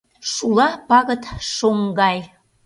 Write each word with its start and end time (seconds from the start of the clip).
Шула 0.31 0.67
пагыт 0.89 1.23
шоҥ 1.53 1.79
гай. 1.99 2.17